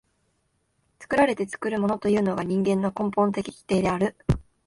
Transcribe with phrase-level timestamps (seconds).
[0.97, 4.15] 作られて作るものというのが人間の根本的規定である。